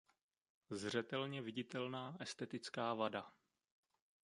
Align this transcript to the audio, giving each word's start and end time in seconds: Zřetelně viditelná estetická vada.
Zřetelně 0.69 1.41
viditelná 1.41 2.17
estetická 2.19 2.93
vada. 2.93 3.33